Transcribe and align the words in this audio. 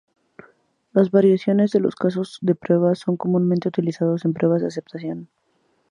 Las 0.93 1.11
variaciones 1.11 1.69
de 1.69 1.79
los 1.79 1.95
casos 1.95 2.39
de 2.41 2.55
prueba 2.55 2.95
son 2.95 3.17
comúnmente 3.17 3.67
utilizados 3.67 4.25
en 4.25 4.33
pruebas 4.33 4.61
de 4.61 4.67
aceptación. 4.69 5.29